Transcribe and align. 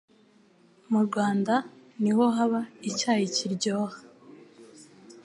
Mu 0.91 0.99
Rwanda 1.07 1.53
niho 2.01 2.23
haba 2.35 2.61
icyayi 2.89 3.25
kiryoha 3.35 3.99